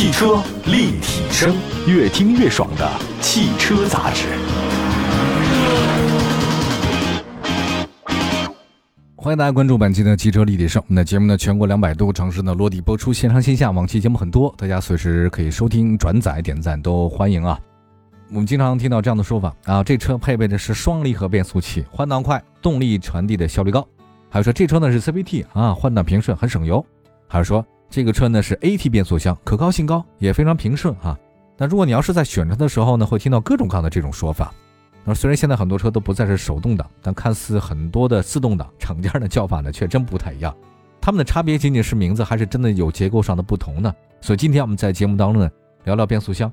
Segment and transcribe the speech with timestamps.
[0.00, 1.54] 汽车立体声，
[1.86, 4.28] 越听越爽的汽车杂志。
[9.14, 10.82] 欢迎大家关注本期的汽车立体声。
[10.86, 17.60] 那节目呢，全国两百多个城市呢落地播出，线上线下往期节目很多，大家随时可以收听、转载、点赞都欢迎啊。
[18.30, 23.86] 我们经常听到这样的说法啊，这车配备的是双离合变速器，换挡快，动力传递的效率高。
[24.30, 26.82] 还有说这车呢是 CVT 啊，换挡平顺，很省油。
[27.28, 31.18] 还有说这个车呢是 AT 变速箱，可靠性高，也非常平顺啊。
[31.58, 34.54] 那如果你要是在选车的时候呢，会听到各种各样的这种说法。
[35.04, 40.54] 那虽然现在很多车都不再是手动挡，但看似很多的自动挡，厂家的叫法呢却真不太一样。
[41.00, 43.92] 它们的差别仅仅是名字，还是真的有结构上的不同呢？
[44.20, 45.50] 所以今天我们在节目当中呢
[45.84, 46.50] 聊聊变速箱。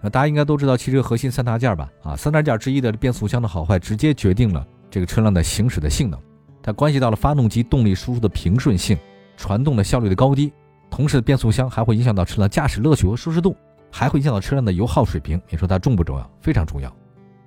[0.00, 1.90] 那大家应该都知道汽车核心三大件吧？
[2.04, 6.20] 啊，三大件之一的变速箱的好坏，直接决定了这个车辆的行驶的性能。
[6.62, 8.96] 它关系到了发动机动力输出的平顺性、
[9.36, 10.52] 传动的效率的高低，
[10.98, 13.54] 同时变速箱还会影响到车辆驾驶乐趣和舒适度，
[13.88, 15.40] 还会影响到车辆的油耗水平。
[15.48, 16.28] 你说它重不重要？
[16.40, 16.92] 非常重要。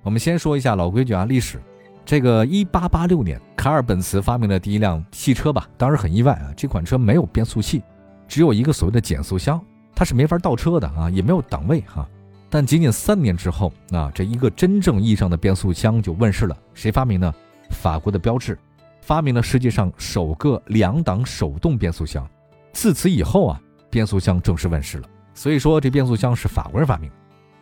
[0.02, 1.60] 我们先说一下老规矩啊，历史。
[2.02, 5.68] 这个一八八六年，卡尔本茨发明了第一辆汽车吧？
[5.76, 7.82] 当时很意外啊，这款车没有变速器，
[8.26, 9.62] 只有一个所谓的减速箱，
[9.94, 12.08] 它是没法倒车的啊，也没有档位哈。
[12.48, 16.56] 但仅仅三年之后啊，这一个真正意义上的变速箱就问世了。
[16.72, 17.30] 谁发明呢？
[17.68, 18.58] 法国的标致，
[19.02, 22.26] 发明了世界上首个两档手动变速箱。
[22.72, 25.08] 自此以后啊，变速箱正式问世了。
[25.34, 27.10] 所以说，这变速箱是法国人发明。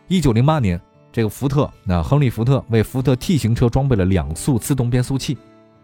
[0.08, 0.80] 一九零八年。
[1.12, 5.36] 这个福特，那亨利·福特为福特 T 型车装备了两速自动变速器。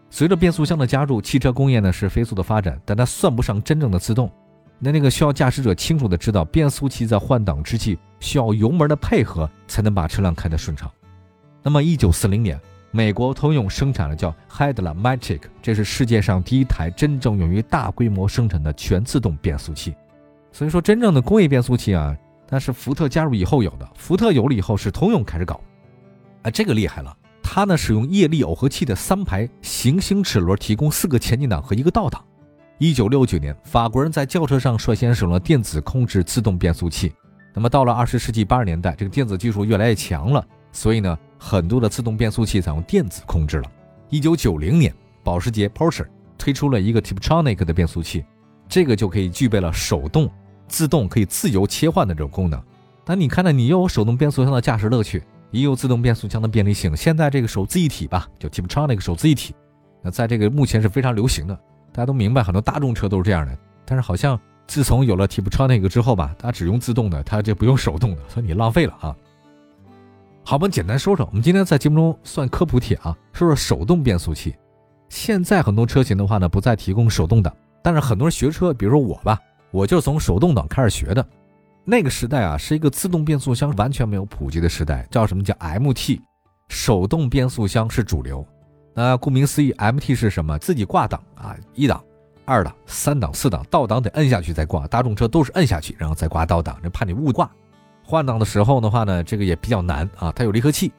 [0.08, 4.30] 随着变速箱的加入，汽车工业呢是飞速的发展，但它算不上真正的自动。
[4.78, 10.88] 那那个需要驾驶者清楚的知道，变速器在换挡之际需要油门的配合，才能把车辆开得顺畅。
[11.60, 12.56] 那么，一九四零年，
[12.97, 19.94] 美国通用生产了叫 Headlamatic，这是世界上第一台真正用于大规模生产的全自动变速器。
[20.50, 22.16] 所以说，真正的工业变速器啊。
[22.48, 25.60] 那是福特加入以后有的，福特有了以后是通用开始搞，
[26.41, 27.15] 啊，这个厉害了。
[27.43, 32.25] 它呢使用液力耦合器的三排行星齿轮提供四个前进档和一个倒档。
[32.78, 37.12] 一九六九年，法国人在轿车上率先使用了电子控制自动变速器。
[37.53, 40.42] 那么到了二十世纪八十年代，这个电子技术越来越强了，
[40.72, 43.70] 所以呢，很多的自动变速器采用电子控制了。
[44.08, 46.06] 一九九零年，保时捷 Porsche
[46.38, 48.24] 推出了一个 Tiptronic 的变速器，
[48.69, 50.30] 这个就可以具备了手动。
[50.69, 52.60] 自动可以自由切换的这种功能，
[53.04, 56.97] 但你看呢，你又有手动变速箱的驾驶乐趣，也有自动变速箱的便利性。
[56.97, 59.54] 现在这个手自一体吧，就 Tiptronic 手自一体，
[60.03, 61.54] 那在这个目前是非常流行的。
[61.92, 63.56] 大家都明白，很多大众车都是这样的。
[63.84, 64.36] 但是好像
[64.66, 69.16] 自从有了 Tiptronic 之后吧，它只用自动的，它就不用手动的，所以你浪费了啊。
[70.49, 74.55] 好，我们简单说说，我们今天在节目中算科普帖啊，说说手动变速器。
[75.09, 77.53] 现在很多车型的话呢，不再提供手动挡，
[77.83, 79.37] 但是很多人学车，比如说我吧。
[79.73, 81.29] 我就是从手动挡开始学的，
[81.84, 86.21] 那个时代啊，是一个自动变速箱完全没有普及的时代，叫什么叫 MT，
[86.69, 88.47] 手动变速箱是主流。
[88.95, 90.57] 那顾名思义，MT 是什么？
[90.61, 92.01] 自己挂档啊，一档、
[92.45, 94.87] 二档、三档、四档，倒档得摁下去再挂。
[94.87, 97.51] 大众车都是摁下去，然后再挂倒档，这怕你误挂。
[98.09, 100.93] 换挡的时候的话呢，这个也比较难啊，它有离合器，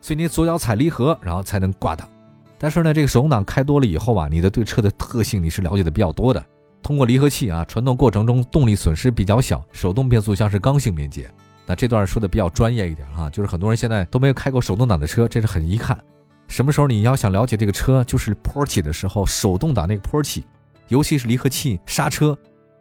[0.00, 2.08] 所以你左脚踩离合，然后才能挂档。
[2.56, 6.40] 但是呢，这个手动挡开多了以后啊，你的对车的特性你是了解的比较多的。
[6.80, 9.60] 通过离合器啊，传动过程中动力损失比较小。
[9.72, 11.28] 手动变速箱是刚性连接。
[11.66, 15.98] 那这段说的比较专业一点哈，就是很多人现在都没有开过手动挡的车，这是很遗憾。
[16.46, 20.44] 什么时候你要想了解这个车，就是坡起的时候，手动挡那个坡起，
[20.88, 22.36] 尤其是离合器、刹车，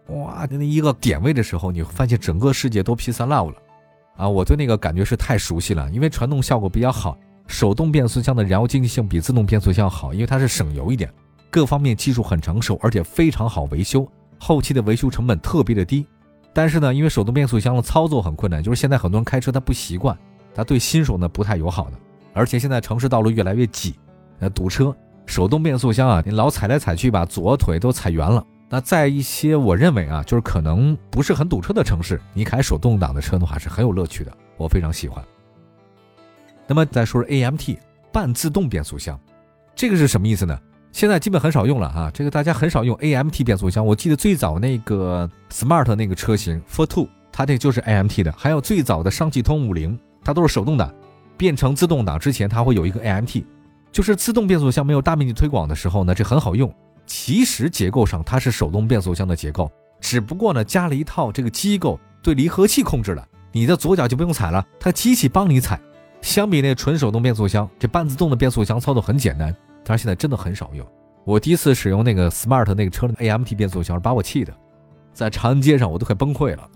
[0.07, 3.55] 哇，那一个点位的时候，你会发现整个世界都 P 三 love 了。
[4.21, 7.17] 啊，我对那个感觉是太熟悉了，因为传动效果比较好。
[7.47, 11.11] 手动变速箱的燃油经济性比自动变速箱好，因为它是省油一点。
[11.49, 14.07] 各方面技术很成熟，而且非常好维修，
[14.39, 16.05] 后期的维修成本特别的低。
[16.53, 20.15] 但是呢，因为手动变速箱的操作很困难，就是现在很多人开车他不习惯，
[20.53, 21.97] 他对新手呢不太友好的。
[22.31, 23.95] 而且现在城市道路越来越挤，
[24.39, 24.95] 呃，堵车，
[25.25, 28.45] 手动变速箱啊，你老踩来踩去吧，左腿都踩圆了。
[28.73, 35.21] 那在一些我认为啊，就是可能不是很堵车的城市，你开手动挡的车的话是很有乐趣的，我非常喜欢。
[36.67, 37.77] 那么再说说 AMT
[38.13, 39.19] 半自动变速箱，
[39.75, 40.57] 这个是什么意思呢？
[40.93, 43.85] 现在基本很少用了啊，这个大家很少用 AMT 变速箱。
[43.85, 48.33] 我记得最早那个 Smart 那个车型 For Two，它这就是 AMT 的。
[48.37, 50.93] 还有最早的上汽通五菱，它都是手动挡，
[51.35, 53.43] 变成自动挡之前，它会有一个 AMT，
[53.91, 56.73] 就是自动变速箱没有大面积推广的时候呢，这很好用。
[57.13, 59.69] 其实结构上它是手动变速箱的结构，
[59.99, 65.77] 只不过呢加了一套这个机构对离合器控制了，你的左脚就不用踩了，它机器帮你踩。
[66.21, 69.53] 相比那纯手动变速箱，这半自动的变速箱操作很简单。
[69.83, 70.87] 但是现在真的很少用。
[71.25, 74.53] 我第一次使用那个 Smart 那个车的 AMT 变速箱，把我气的，
[75.13, 76.69] 在长安街上我都快崩溃了。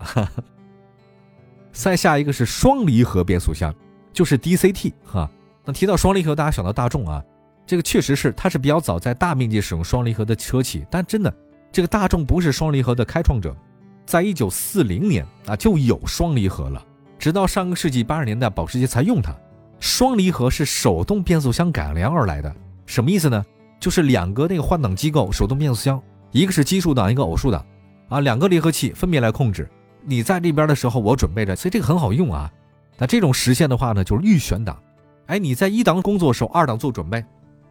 [1.72, 3.74] 再下一个是双离合变速箱，
[4.12, 5.32] 就是 DCT 哈。
[5.64, 7.24] 那提到双离合，大家想到大众啊，
[7.66, 11.34] 这个确实是它是比较早在大面积使用双离合的车企，但真的
[11.72, 13.56] 这个大众不是双离合的开创者，
[14.06, 16.84] 在一九四零年啊就有双离合了，
[17.18, 19.36] 直到上个世纪八十年代保时捷才用它。
[19.80, 23.44] 双离合是手动变速箱改良而来的，什么意思呢？
[23.80, 26.02] 就是两个那个换挡机构手动变速箱，
[26.32, 27.64] 一个是奇数档，一个偶数档，
[28.08, 29.70] 啊，两个离合器分别来控制。
[30.02, 32.52] 你在这边的时候，我准备着，所以这个很好用啊。
[32.98, 34.82] 那这种实现的话呢，就是预选档。
[35.26, 37.24] 哎，你在一档工作的时候，二档做准备，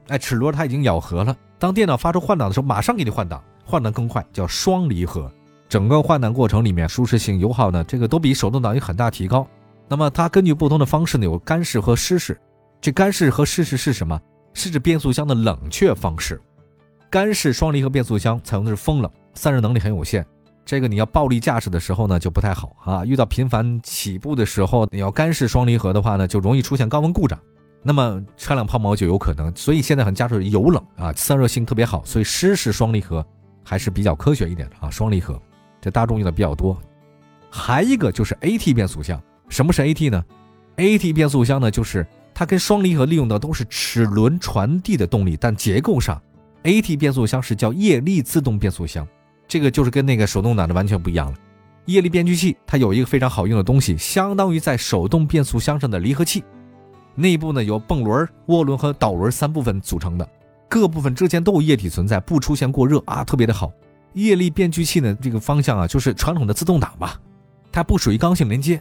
[0.09, 1.37] 哎，齿轮它已经咬合了。
[1.59, 5.31] 当电脑发出换挡的时候，马上给你换挡，换挡更快，叫双离合。
[5.69, 9.47] 整个换挡过程里面，舒适性、油耗呢，这个都比手动挡有很大提高。
[9.89, 12.39] 那么它根据不同的方式呢，有干式和湿式。
[12.81, 14.21] 这干式和湿式是什么？
[14.53, 16.41] 是指变速箱的冷却方式。
[17.11, 20.25] 干式双离合变速箱采用的是风冷，散热能力很有限。
[20.65, 23.05] 这个你要暴力驾驶的时候呢，就不太好啊。
[23.05, 27.39] 遇到频繁起步的时候，你要干式双离合的话呢，就容易出现高温故障，
[27.87, 29.55] 那么车辆抛锚就有可能。
[29.55, 33.25] 所以现在很加注油冷啊，散热性特别好，所以湿式双离合
[33.63, 34.91] 还是比较科学一点的啊。
[34.91, 35.41] 双离合，
[35.81, 36.77] 这大众用的比较多。
[37.51, 40.25] 还一个就是 AT 变速箱，什么是 AT 呢
[40.77, 42.05] ？AT 变速箱呢，就是
[42.35, 46.21] 它跟双离合利用的都是齿轮传递的动力，但结构上
[46.65, 49.07] ，AT 变速箱是叫液力自动变速箱。
[49.47, 51.37] 这个就是跟那个手动挡的完全不一样了。
[51.85, 56.43] 液力变矩器它有一个非常好用的东西，相当于在手动变速箱上的离合器。
[57.15, 60.29] 内部呢由泵轮、涡轮和导轮三部分组成的，
[60.69, 63.73] 各部分之间都有液体存在，不出现过热啊，特别的好。
[64.15, 67.21] 液力变矩器呢这个方向啊，就是传统的自动挡吧，
[67.73, 68.81] 它不属于刚性连接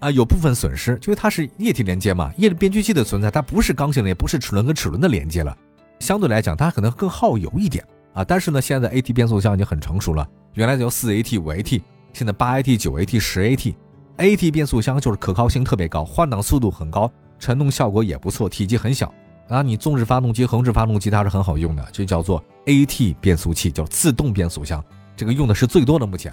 [0.00, 2.32] 啊，有部分损失，因为它是液体连接嘛。
[2.36, 5.56] 液力变矩器的存在，它不是刚性的，也不是齿轮跟齿轮的连接了，
[6.00, 7.84] 相对来讲它可能更耗油一点。
[8.12, 10.28] 啊，但是呢，现在 AT 变速箱已经很成熟了。
[10.52, 11.80] 原来就四 AT、五 AT，
[12.12, 13.74] 现在八 AT、九 AT、十 AT。
[14.18, 17.10] AT 变速箱就是可靠性特别高，换挡速度很高，
[17.42, 19.12] 传动效果也不错，体积很小。
[19.48, 24.82] 啊，你纵置发动机、横置发动机它是很好用的，就叫做 AT 变速器，叫自动变速箱，
[25.16, 26.32] 这个用的是最多的目前。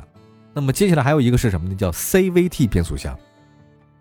[0.54, 1.76] 那么接下来还有一个是什么呢？
[1.76, 3.18] 叫 CVT 变速箱。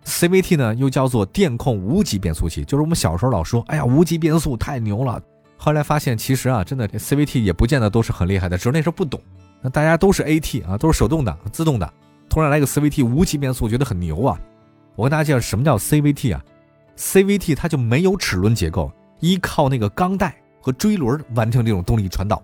[0.05, 5.19] CVT 呢又叫做电控无级变速器，就是我们小时候老说，哎呀，无级变速太牛了。
[5.57, 9.19] 后来发现，其实啊，真的 CVT 也不见得都是很厉害的，只是那时候不懂。
[9.61, 11.91] 那大家都是 AT 啊，都是手动挡、自动挡，
[12.29, 14.39] 突然来个 CVT 无级变速，觉得很牛啊！
[14.95, 16.41] 我跟大家介绍什么叫 CVT 啊
[16.99, 18.91] ？CVT 它就没有齿轮结构，
[19.21, 22.43] 依靠那个钢带和锥轮完成这种动力传导。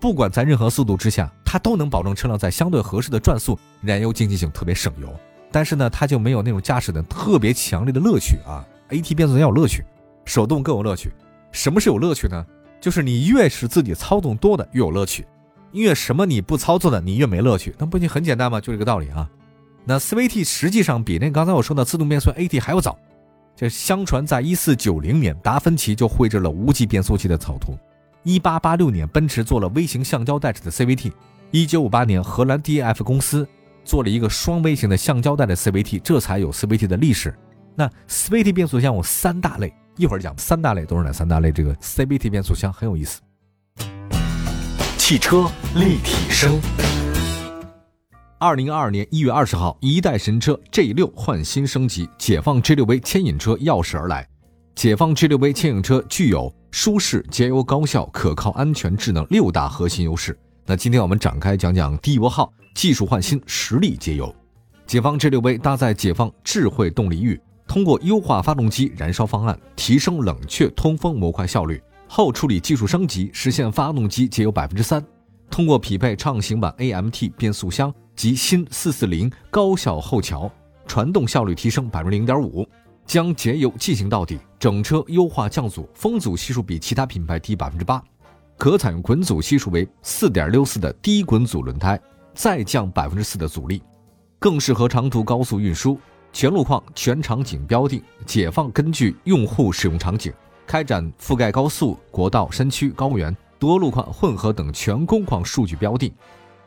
[0.00, 5.12] 不管在任何速度之下，它都能保证车辆在相对合适的转速，燃油经济性特别省油。
[5.50, 9.84] 但是呢，它就没有那种驾驶的特别强烈的乐趣啊！AT 变速箱有乐趣，
[10.24, 11.12] 手动更有乐趣。
[11.50, 12.46] 什么是有乐趣呢？
[12.80, 15.26] 就是你越是自己操纵多的越有乐趣，
[15.72, 17.74] 越什么你不操作的你越没乐趣。
[17.78, 18.60] 那不就很简单吗？
[18.60, 19.28] 就这个道理啊。
[19.84, 22.98] 那 CVT 实际上比那刚才我说的自动变速 AT 还要早。
[23.54, 27.78] 这相传在一四九零年，达芬奇就绘制了无级变速器的草图。
[28.24, 31.12] 一八八六年，奔驰做了微型橡胶带式的 CVT。
[31.50, 33.46] 一九五八年，荷兰 D A F 公司
[33.84, 37.34] 做了一个双微型的橡胶带的 CVT，这才有 CVT 的历史。
[37.74, 39.72] 那 CVT 变速箱有三大类。
[39.96, 41.52] 一会儿讲三大类都是哪三大类？
[41.52, 43.20] 这个 CVT 变速箱很有意思。
[44.96, 46.58] 汽车立体声。
[48.42, 54.28] 二零二二年一月二十号，一代神车 G 六换新升级，解放 G 六 V 牵引车钥匙而来。
[54.74, 60.36] 解放 G 六 V 牵引车具有舒适、节油、高效、可靠、安全、智能六大核心优势。
[60.66, 64.34] 那今天我们展开讲讲低油耗、技术换新、实力节油。
[64.88, 67.40] 解放 G 六 V 搭载解放智慧动力域。
[67.68, 75.00] 通过优化发动机燃烧方案，提升冷却通风模块效率，后处理技术升级，实现发动机节油百分之三。
[75.48, 80.48] 通过匹配畅行版 AMT 变速箱及新四四零高效后桥，
[80.86, 82.64] 传动效率提升百分之零点五，
[83.04, 84.38] 将节油进行到底。
[84.60, 88.00] 整车优化降阻，风阻系数比其他品牌低百分之八，
[88.56, 92.00] 可采用滚阻系数为四点六四的低滚阻轮胎，
[92.32, 93.82] 再降百分之四的阻力，
[94.38, 95.98] 更适合长途高速运输。
[96.32, 100.32] 全路况、全场景标定，解放根据用户使用场景
[100.64, 106.14] 开展覆盖高速、国道、山区、高原、多路况、混合等全工况数据标定，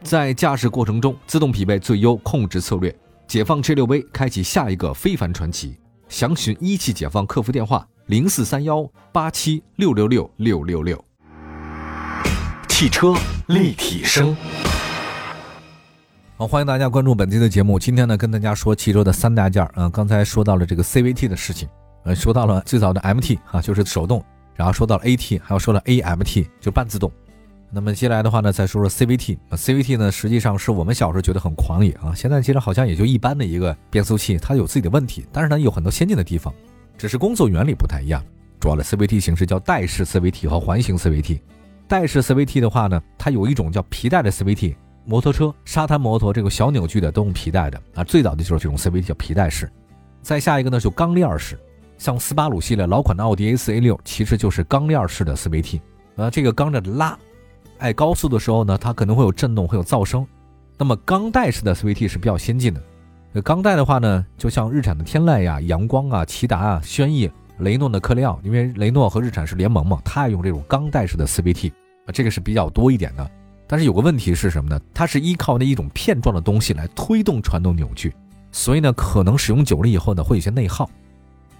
[0.05, 2.95] 在驾驶过程中自动匹配最优控制策略。
[3.27, 5.75] 解放 G 六 V 开启下一个非凡传奇，
[6.07, 11.03] 详询一汽解放客服电话零四三幺八七六六六六六六。
[12.69, 13.15] 汽车
[13.47, 14.37] 立体声。
[16.37, 17.79] 好，欢迎大家关注本期的节目。
[17.79, 19.73] 今天呢，跟大家说汽车的三大件儿。
[19.75, 21.67] 嗯，刚才说到了这个 CVT 的事情，
[22.03, 27.11] 呃，说到了最早的 MT 啊，就是手动，然后说到了 AT，还有说了 AMT，就半自动。
[27.71, 29.37] 那么接下来的话呢，再说说 CVT。
[29.51, 36.53] CVT 呢，实际上是我们小时候觉得很狂野啊，现在其实好像也就一般的一个变速器，它有自己的问题，但是呢有很多先进的地方，
[36.97, 38.23] 只是工作原理不太一样。
[38.59, 41.41] 主要的 CVT 形式叫带式 CVT 和环形 CVT。
[41.87, 49.69] 带式 CVT 的话呢，它有一种叫皮带的 CVT，摩托车、沙滩摩托这个小扭矩的都用皮带的啊，最早的就是这种 CVT 叫皮带式。
[50.21, 51.59] 再下一个呢就钢链式，
[51.99, 55.79] 像斯巴鲁系列老款的奥迪 A4、A6 其实就是钢链式的 CVT，
[56.15, 57.15] 啊，这个钢链的拉，
[57.77, 60.25] 爱高速的时候呢，它可能会有震动，会有噪声。
[60.77, 63.41] 那么钢带式的 CVT 是比较先进的。
[63.41, 67.29] 钢带的话呢，就像日产的天籁呀、阳光啊、骐达啊、轩逸。
[67.59, 71.71] 雷诺的克利奥，因为雷诺和日产是联盟嘛，它也用这种钢带式的 CVT，
[72.11, 73.31] 这个是比较多一点的。
[73.65, 74.77] 但是有个问题是什么呢？
[74.93, 78.13] 它是依靠那一种片状的东西来推动传动扭矩，
[78.51, 80.89] 所以呢，可能使用久了以后呢，会有些内耗。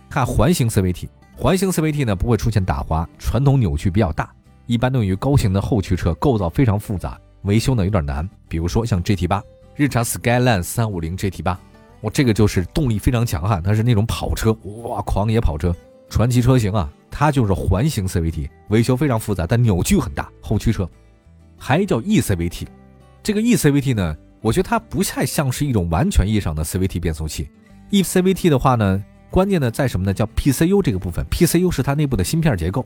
[0.10, 1.08] 看环形 CVT，
[1.38, 4.30] 环形 CVT 呢不会出现打滑，传统扭矩比较大，
[4.66, 8.28] 一般用于高型的后驱车，构造非常复杂，维修呢有点难。
[8.48, 9.44] 比如说像 GT 八，
[9.76, 11.60] 日产 Skyline 三五零 GT 八。
[12.02, 14.52] 我这个就是动力非常强悍，它是那种跑车，
[14.84, 15.76] 哇，狂野跑车，
[16.08, 20.88] 传奇车型啊，它就是环形 CVT，维修非常复杂，但扭矩很大，后驱车，
[21.58, 22.68] 还叫 eCVT。
[23.24, 27.50] 这个 eCVT 呢，我觉得它不太像是一种完全意义上的 CVT 变速器。
[27.90, 30.14] eCVT 的话呢，关键呢在什么呢？
[30.14, 32.86] 叫 PCU 这个部分，PCU 是它内部的芯片结构。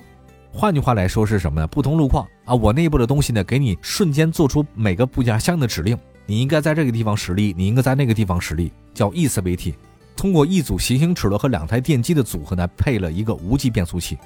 [0.52, 1.68] 换句话来说是什么呢？
[1.68, 5.98] 不同路况啊，我内部的东西呢，给你瞬间做出每个部件相应的指令。
[6.26, 9.74] 你应该在这个地方使力，你应该在那个地方使力，叫 eCVT。
[10.16, 14.18] 通过一组行星齿轮和两台电机的组合呢，配了一个无级变速器。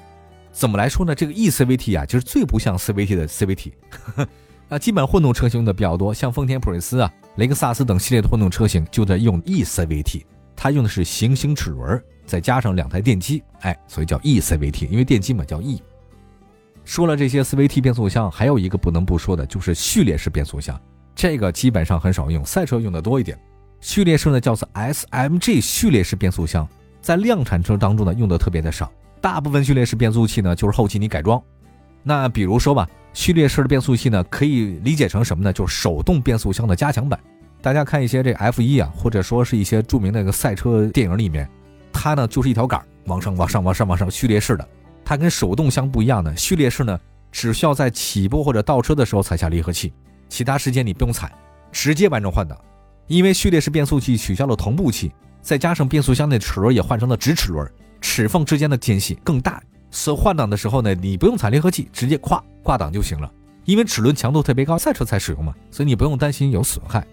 [0.50, 1.14] 怎么来说呢？
[1.14, 3.72] 这个 eCVT 啊，就是最不像 CVT 的 CVT。
[4.70, 10.22] 啊，基本混动车型用的比较多，像丰田普锐斯啊、雷克萨斯等系列的混动车型就在用 eCVT。
[10.56, 14.88] 它用的是行星齿轮，再加上两台电机，哎，所以叫 eCVT。
[14.88, 15.82] 因为电机嘛，叫 e。
[16.84, 20.78] 说了这些 CVT 变速箱，还有一个不能不说的就是序列式变速箱。
[21.14, 23.38] 这个基本上很少用，赛车用的多一点。
[23.80, 26.68] 序列式呢叫做 SMG 序列式变速箱，
[27.00, 28.90] 在量产车当中呢用的特别的少。
[29.20, 31.42] 大部分序列式变速器呢就是后期你改装。
[32.02, 35.52] 那比如说吧，序列式的变速器呢可以理解成什么呢？
[35.52, 37.18] 就是手动变速箱的加强版。
[37.62, 41.48] 大家看一些这 F1 啊，或者说是一些著名的那个赛车电影里面，
[41.92, 44.68] 它呢就是一条杆往上、往上、往上、往上，序列式的。
[45.04, 46.98] 它跟手动箱不一样的，序列式呢
[47.30, 49.92] 只需要在起步或者倒车的时候踩下离合器。
[50.28, 51.32] 其他时间你不用踩，
[51.70, 52.58] 直接完成换挡，
[53.06, 57.70] 因为序列式变速器取消了同步器，再加上变速箱的齿轮也换成了直齿轮，
[58.00, 63.30] 齿缝之间的间隙更大，所以换挡的时候呢，你不用踩离合器，直接咵挂档就行了。
[63.64, 67.06] 因为齿轮强度特别高，赛车才使用嘛，所以你不用担心有损害。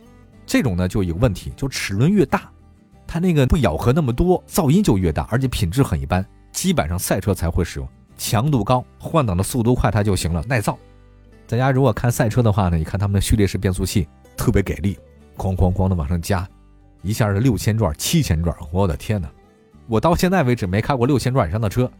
[0.45, 2.49] 这种呢就有问题，就齿轮越大，
[3.05, 7.87] 它那个不咬合那么多，噪音就越大，而且品质很一般，基本上赛车才会使用。
[8.17, 10.77] 强度高，换挡的速度快，它就行了，耐造。
[11.47, 14.97] 大家如果看赛车的话呢，你看他们的序列式变速器特别给力，
[15.37, 16.47] 哐哐哐的往上加，
[17.01, 19.27] 一下是六千转、七千转，我的天哪！
[19.87, 21.91] 我到现在为止没开过六千转以上的车，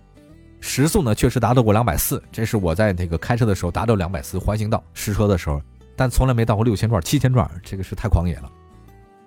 [0.59, 5.59] 时速呢确实达到过两百四，这是我在那个开车的时候达到两百四环形道试车的时候，
[5.95, 8.51] 但从来没到过六千转、七千转，这个是太狂野了。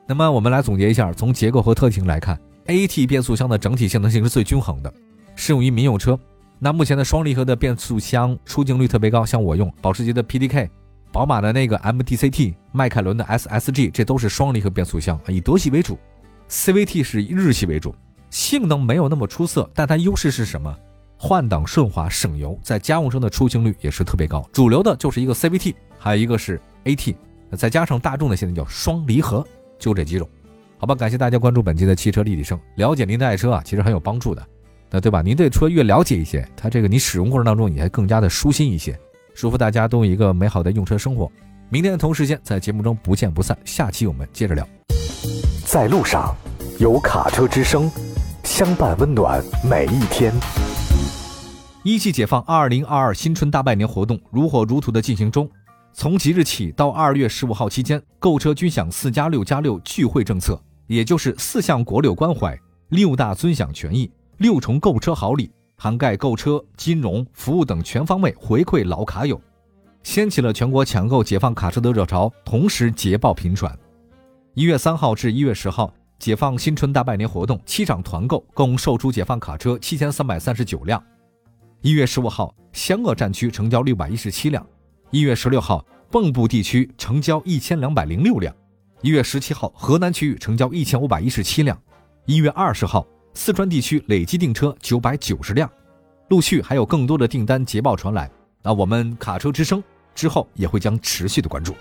[0.07, 4.95] 那么我们来总结一下，从结构和特性来看，AT 变速箱的整体性能性是最均衡的，
[5.37, 6.19] 适用于民用车。
[6.59, 10.69] 那目前的双离合的变速箱出镜率特别高，像我用保时捷的 PDK，
[11.12, 15.99] 宝马的那个 MDCT，迈凯伦的 SSG，这都是双离合变速箱，以德系为主
[16.49, 17.95] ；CVT 是以日系为主，
[18.31, 20.75] 性能没有那么出色，但它优势是什么？
[21.17, 24.47] 换挡顺滑、省油，在家用车的出镜率也是特别高。
[24.53, 27.14] 主流的就是一个 CVT，还有一个是 AT，
[27.57, 29.47] 再加上大众的现在叫双离合，
[29.79, 30.29] 就这几种。
[30.79, 34.47] 好吧，感谢大家关注本期的汽车立体声，了解您的爱车啊，其实很有帮助的。
[34.91, 35.23] 那对吧？
[35.23, 38.99] 您对车越了解一些，它这个你使用过程当中也还更加的舒心一些。
[39.35, 41.31] 祝福大家都有一个美好的用车生活。
[41.69, 43.59] 明天的同时间在节目中不见不散。
[43.64, 44.69] 下期我们接着聊。
[45.67, 46.33] 在路上，
[46.79, 47.91] 有卡车之声，
[48.45, 50.33] 相伴温暖每一天。
[51.83, 55.50] 一汽解放二零二二新春大拜年活动如火如荼的进行中，
[55.93, 62.57] 从即日起到二月十五号期间，购车均享四加六加六聚会政策，也就是四项国六关怀，
[62.91, 64.11] 六大尊享权益。
[64.45, 69.41] 六重购车好礼，涵盖购车、金融服务等全方位回馈老卡友，
[70.03, 73.75] 掀起了全国抢购解放卡车的热潮，同时捷报频传。
[74.53, 81.03] 一月三号至一月十号，解放新春大拜年活动七场团购共售出解放卡车七千三百三十九辆。
[81.81, 84.63] 一月十五号，湘鄂战区成交六百一十七辆；
[85.11, 85.83] 一月十六号，
[86.13, 88.53] 蚌埠地区成交一千两百零六辆；
[89.01, 91.75] 一月十七号，河南区域成交一千五百一十七辆；
[92.27, 93.07] 一月二十号。
[93.35, 95.71] 四川地区累计订车九百九十辆，
[96.29, 98.31] 陆续还有更多的订单捷报传来。
[98.62, 99.83] 那我们卡车之声
[100.14, 101.75] 之后也会将持续的关注。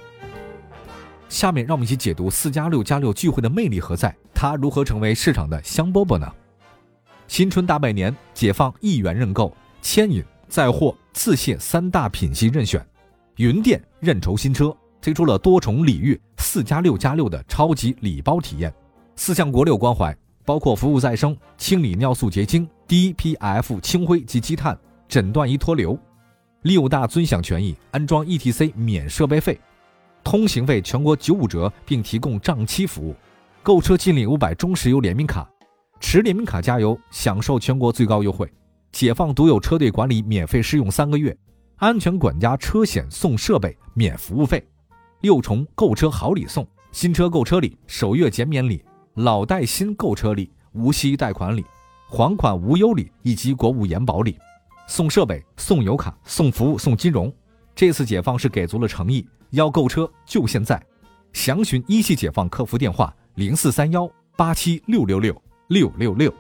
[1.29, 4.13] 下面让我们一起解读四加六加六聚会的魅力何在？
[4.33, 6.29] 它如何成为市场的香饽饽呢？
[7.27, 12.86] 新春大拜年，解放一元认购、牵引、载货、自卸三大品系任选，
[13.38, 18.74] 云店认筹新车推出了多重礼遇四加六加六的超级礼包体验，
[19.15, 25.97] 四项国六关怀，包括服务再生、清理尿素结晶、DPF 清灰及积碳、诊断仪脱硫，
[26.63, 29.59] 六大尊享权益，安装 ETC 免设备费。
[30.23, 33.15] 通行费全国九五折，并提供账期服务。
[33.62, 35.50] 购车金领五百中石油联名卡，
[36.00, 38.51] 持联名卡加油享受全国最高优惠。
[38.91, 41.35] 解放独有车队管理免费试用三个月，
[41.77, 44.65] 安全管家车险送设备免服务费。
[45.21, 48.83] 六重购车好礼送：新车购车礼、首月减免礼、
[49.15, 51.63] 老贷新购车礼、无息贷款礼、
[52.10, 54.38] 还款无忧礼以及国五延保礼。
[54.88, 57.32] 送设备、送油卡、送服务、送金融。
[57.75, 59.25] 这次解放是给足了诚意。
[59.51, 60.84] 要购车就现在，
[61.32, 66.34] 详询一汽解放客服电话零四三幺八七六六六六六六。